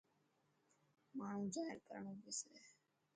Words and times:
ماڻهو 1.17 1.45
زاهر 1.55 1.77
ڪرڻو 1.87 2.13
پيسي. 2.21 2.49